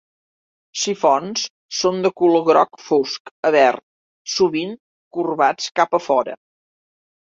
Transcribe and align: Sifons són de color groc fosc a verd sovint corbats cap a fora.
Sifons 0.83 1.43
són 1.81 2.01
de 2.07 2.13
color 2.23 2.43
groc 2.49 2.81
fosc 2.87 3.35
a 3.51 3.55
verd 3.59 3.87
sovint 4.41 4.77
corbats 5.21 5.73
cap 5.81 5.99
a 5.99 6.07
fora. 6.13 6.41